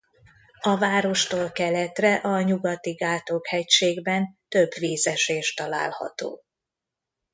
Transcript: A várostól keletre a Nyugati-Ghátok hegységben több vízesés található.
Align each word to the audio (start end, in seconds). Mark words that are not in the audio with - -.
A 0.61 0.77
várostól 0.77 1.49
keletre 1.51 2.15
a 2.15 2.41
Nyugati-Ghátok 2.41 3.47
hegységben 3.47 4.37
több 4.47 4.71
vízesés 4.79 5.53
található. 5.53 6.43